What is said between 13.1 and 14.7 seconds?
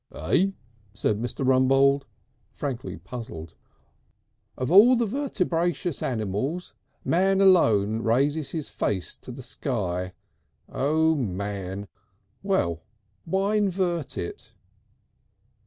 why invert it?"